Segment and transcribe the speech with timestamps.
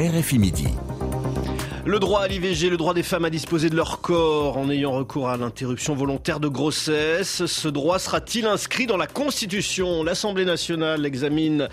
[0.00, 0.68] RFI Midi.
[1.84, 4.92] Le droit à l'IVG, le droit des femmes à disposer de leur corps en ayant
[4.92, 7.46] recours à l'interruption volontaire de grossesse.
[7.46, 10.04] Ce droit sera-t-il inscrit dans la Constitution?
[10.04, 11.68] L'Assemblée nationale examine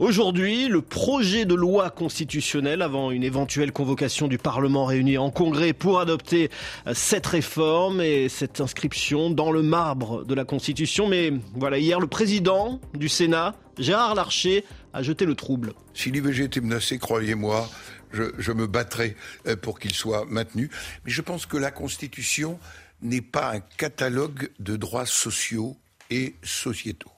[0.00, 5.72] aujourd'hui le projet de loi constitutionnelle avant une éventuelle convocation du Parlement réuni en congrès
[5.72, 6.50] pour adopter
[6.94, 11.06] cette réforme et cette inscription dans le marbre de la Constitution.
[11.06, 15.72] Mais voilà, hier, le président du Sénat, Gérard Larcher, a jeté le trouble.
[15.94, 17.68] Si l'IVG était menacé, croyez-moi,
[18.12, 20.70] je, me battrai euh, pour qu'il soit maintenu.
[21.04, 22.58] Mais je pense que la Constitution
[23.02, 25.76] n'est pas un catalogue de droits sociaux
[26.10, 27.12] et sociétaux.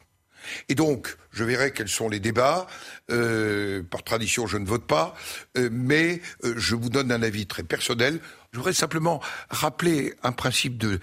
[0.68, 2.66] Et donc, je verrai quels sont les débats.
[3.10, 5.14] Euh, par tradition, je ne vote pas,
[5.58, 8.20] euh, mais je vous donne un avis très personnel.
[8.52, 9.20] Je voudrais simplement
[9.50, 10.98] rappeler un principe de,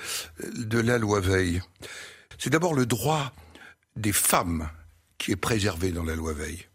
[0.53, 1.61] de la loi Veil.
[2.37, 3.31] C'est d'abord le droit
[3.95, 4.69] des femmes
[5.17, 6.65] qui est préservé dans la loi Veil.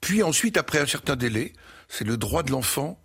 [0.00, 1.52] Puis ensuite, après un certain délai,
[1.88, 3.02] c'est le droit de l'enfant,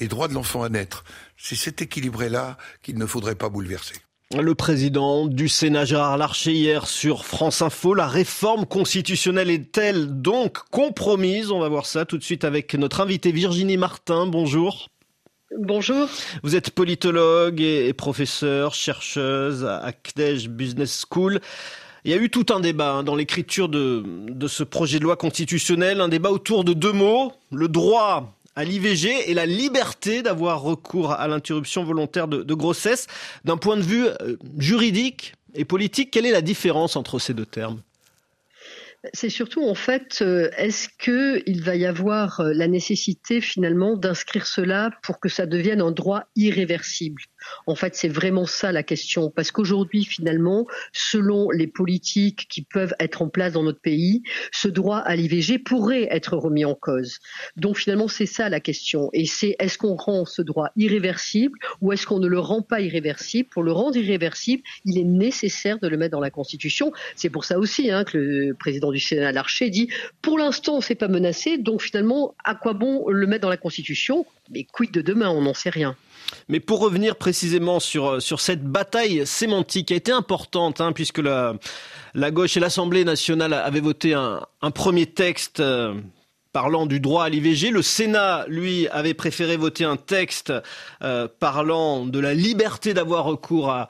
[0.00, 1.04] les droits de l'enfant à naître.
[1.36, 3.96] C'est cet équilibre-là qu'il ne faudrait pas bouleverser.
[4.40, 10.58] Le président du Sénat Gérard Larcher hier sur France Info, la réforme constitutionnelle est-elle donc
[10.70, 11.50] compromise?
[11.50, 14.26] On va voir ça tout de suite avec notre invitée Virginie Martin.
[14.26, 14.88] Bonjour.
[15.58, 16.08] Bonjour.
[16.42, 21.38] Vous êtes politologue et professeure, chercheuse à CNEJ Business School.
[22.04, 24.04] Il y a eu tout un débat hein, dans l'écriture de,
[24.48, 29.30] ce projet de loi constitutionnel, un débat autour de deux mots, le droit à l'IVG
[29.30, 33.06] et la liberté d'avoir recours à l'interruption volontaire de, de grossesse.
[33.44, 37.46] D'un point de vue euh, juridique et politique, quelle est la différence entre ces deux
[37.46, 37.80] termes?
[39.12, 43.96] C'est surtout en fait, euh, est-ce que il va y avoir euh, la nécessité finalement
[43.96, 47.22] d'inscrire cela pour que ça devienne un droit irréversible?
[47.66, 52.94] En fait, c'est vraiment ça la question, parce qu'aujourd'hui finalement, selon les politiques qui peuvent
[53.00, 57.18] être en place dans notre pays, ce droit à l'IVG pourrait être remis en cause.
[57.56, 61.92] Donc finalement, c'est ça la question, et c'est est-ce qu'on rend ce droit irréversible ou
[61.92, 63.48] est-ce qu'on ne le rend pas irréversible?
[63.48, 66.92] Pour le rendre irréversible, il est nécessaire de le mettre dans la Constitution.
[67.16, 69.88] C'est pour ça aussi hein, que le président du Sénat Larcher dit
[70.20, 74.26] pour l'instant c'est pas menacé, donc finalement à quoi bon le mettre dans la Constitution?
[74.50, 75.30] Mais quid de demain?
[75.30, 75.96] On n'en sait rien.
[76.48, 81.18] Mais pour revenir précisément sur, sur cette bataille sémantique qui a été importante, hein, puisque
[81.18, 81.56] la,
[82.14, 85.94] la gauche et l'Assemblée nationale avaient voté un, un premier texte euh,
[86.52, 87.70] parlant du droit à l'IVG.
[87.70, 90.52] Le Sénat, lui, avait préféré voter un texte
[91.02, 93.88] euh, parlant de la liberté d'avoir recours à,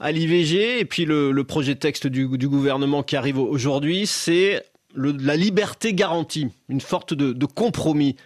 [0.00, 0.80] à l'IVG.
[0.80, 4.64] Et puis le, projet de texte du, gouvernement qui arrive aujourd'hui, c'est
[4.96, 8.16] la liberté garantie, une sorte de, compromis.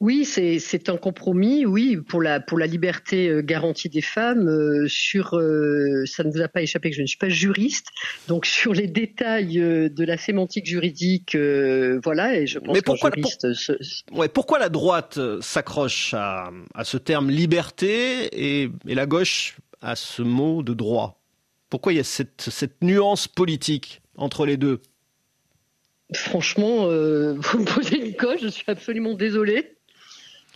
[0.00, 4.48] Oui, c'est un compromis, oui, pour la pour la liberté euh, garantie des femmes.
[4.48, 7.88] Euh, sur, euh, ça ne vous a pas échappé que je ne suis pas juriste,
[8.26, 11.36] donc sur les détails de la sémantique juridique,
[12.02, 13.46] voilà, et je pense Mais pourquoi, juriste.
[14.12, 19.96] ouais, pourquoi la droite s'accroche à, à ce terme liberté et, et la gauche à
[19.96, 21.20] ce mot de droit
[21.68, 24.80] Pourquoi il y a cette, cette nuance politique entre les deux?
[26.14, 29.76] Franchement, euh, vous me posez une coche, je suis absolument désolée.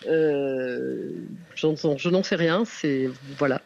[0.06, 1.10] Euh,
[1.54, 3.08] je n'en sais rien, c'est
[3.38, 3.62] voilà.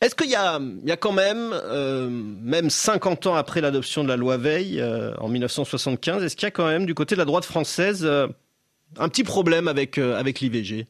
[0.00, 4.04] Est-ce qu'il y a, il y a quand même, euh, même 50 ans après l'adoption
[4.04, 4.82] de la loi Veil
[5.18, 9.08] en 1975, est-ce qu'il y a quand même du côté de la droite française un
[9.08, 10.86] petit problème avec, avec l'IVG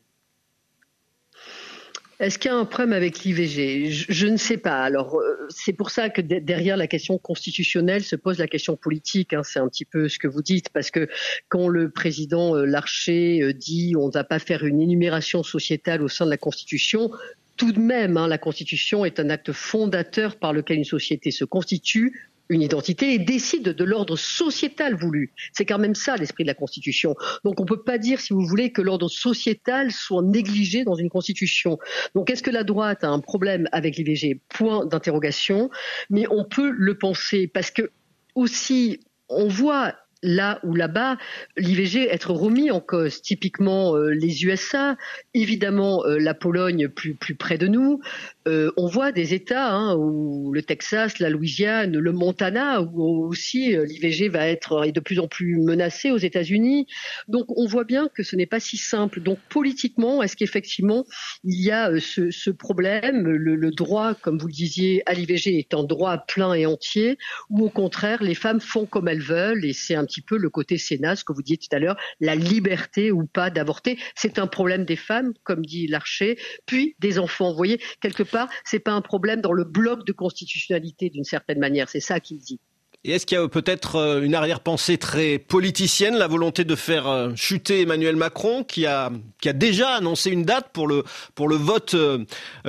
[2.19, 4.83] est-ce qu'il y a un problème avec l'IVG je, ne sais pas.
[4.83, 9.33] Alors, euh, c'est pour ça que derrière la question constitutionnelle se pose la question politique.
[9.35, 9.43] Hein.
[9.45, 11.09] C'est un petit peu ce que vous dites, parce que
[11.49, 16.03] quand le président euh, Larcher euh, dit on ne va pas faire une énumération sociétale
[16.03, 17.11] au sein de la Constitution,
[17.57, 21.45] tout de même, hein, la Constitution est un acte fondateur par lequel une société se
[21.45, 25.33] constitue une identité et décide de l'ordre sociétal voulu.
[25.53, 27.15] C'est quand même ça l'esprit de la Constitution.
[27.45, 30.95] Donc on ne peut pas dire, si vous voulez, que l'ordre sociétal soit négligé dans
[30.95, 31.79] une Constitution.
[32.15, 35.71] Donc est-ce que la droite a un problème avec l'IVG Point d'interrogation.
[36.11, 37.91] Mais on peut le penser parce que
[38.35, 41.19] aussi on voit là ou là-bas,
[41.57, 43.21] l'IVG être remis en cause.
[43.21, 44.97] Typiquement euh, les USA,
[45.35, 48.01] évidemment euh, la Pologne plus plus près de nous.
[48.49, 53.77] Euh, on voit des États hein, où le Texas, la Louisiane, le Montana, où aussi
[53.77, 56.87] l'IVG va être de plus en plus menacé aux États-Unis.
[57.29, 59.21] Donc on voit bien que ce n'est pas si simple.
[59.21, 61.05] Donc politiquement, est-ce qu'effectivement
[61.45, 65.59] il y a ce, ce problème, le, le, droit, comme vous le disiez, à l'IVG
[65.59, 67.19] est un droit plein et entier,
[67.51, 70.51] ou au contraire les femmes font comme elles veulent et c'est un petit peu le
[70.51, 73.99] côté Sénat, ce que vous disiez tout à l'heure, la liberté ou pas d'avorter.
[74.15, 77.51] C'est un problème des femmes, comme dit Larcher, puis des enfants.
[77.51, 81.59] Vous voyez, quelque part, c'est pas un problème dans le bloc de constitutionnalité d'une certaine
[81.59, 81.89] manière.
[81.89, 82.61] C'est ça qu'il dit.
[83.07, 87.07] Et est-ce qu'il y a peut-être euh, une arrière-pensée très politicienne, la volonté de faire
[87.07, 91.05] euh, chuter Emmanuel Macron, qui a, qui a déjà annoncé une date pour le,
[91.37, 92.25] pour le vote euh,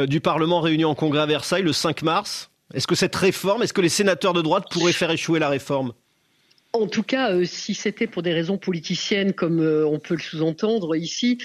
[0.05, 2.51] du Parlement réuni en congrès à Versailles le 5 mars?
[2.73, 5.93] Est-ce que cette réforme, est-ce que les sénateurs de droite pourraient faire échouer la réforme?
[6.73, 10.19] En tout cas, euh, si c'était pour des raisons politiciennes, comme euh, on peut le
[10.19, 11.37] sous-entendre ici,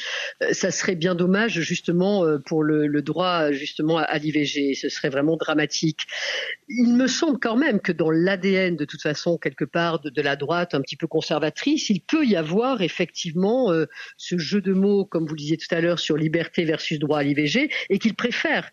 [0.43, 4.75] euh, ça serait bien dommage justement pour le, droit justement à, l'IVG.
[4.75, 6.01] Ce serait vraiment dramatique.
[6.69, 10.37] Il me semble quand même que dans l'ADN, de toute façon, quelque part de, la
[10.37, 13.73] droite un petit peu conservatrice, il peut y avoir effectivement
[14.17, 17.19] ce jeu de mots, comme vous le disiez tout à l'heure, sur liberté versus droit
[17.19, 18.71] à l'IVG, et qu'il préfère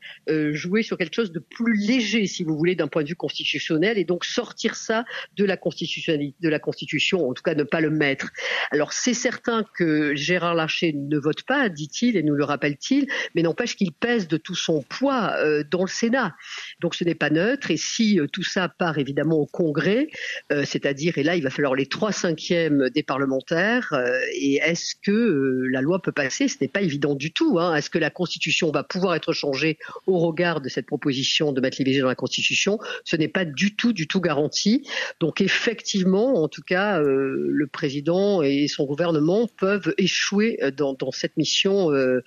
[0.51, 3.97] jouer sur quelque chose de plus léger, si vous voulez, d'un point de vue constitutionnel,
[3.97, 5.05] et donc sortir ça
[5.35, 8.30] de la constitutionnalité de la Constitution, en tout cas ne pas le mettre.
[8.71, 13.41] Alors c'est certain que Gérard Larcher ne vote pas, dit-il, et nous le rappelle-t-il, mais
[13.41, 16.36] n'empêche qu'il pèse de tout son poids euh, dans le Sénat.
[16.80, 20.07] Donc ce n'est pas neutre, et si euh, tout ça part évidemment au Congrès,
[20.51, 23.94] euh, c'est-à-dire, et là il va falloir les trois cinquièmes des parlementaires,
[24.33, 26.47] et est-ce que la loi peut passer?
[26.47, 27.59] Ce n'est pas évident du tout.
[27.59, 27.75] Hein.
[27.75, 29.77] Est-ce que la Constitution va pouvoir être changée
[30.07, 32.80] au regard de cette proposition de mettre l'IVG dans la Constitution?
[33.03, 34.88] Ce n'est pas du tout, du tout garanti.
[35.19, 40.95] Donc effectivement, en tout cas, euh, le président et son gouvernement peuvent échouer euh, dans,
[41.11, 42.23] cette mission euh,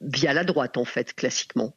[0.00, 1.74] via la droite, en fait, classiquement.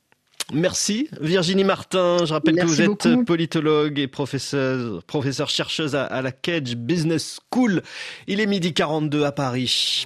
[0.54, 2.26] Merci Virginie Martin.
[2.26, 7.40] Je rappelle que vous êtes politologue et professeur, professeur chercheuse à, à la Cage Business
[7.50, 7.82] School.
[8.28, 10.02] Il est midi 42 à Paris.